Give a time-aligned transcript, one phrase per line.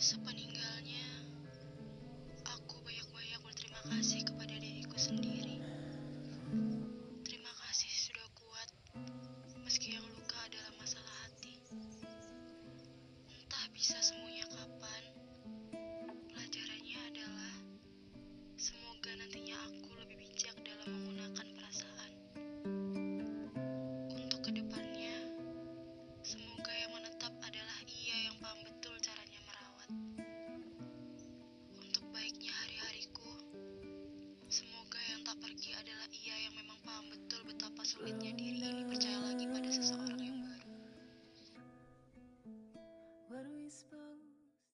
[0.00, 0.49] そこに
[35.50, 40.22] pergi adalah ia yang memang paham betul betapa sulitnya diri ini percaya lagi pada seseorang
[40.22, 40.70] yang baru.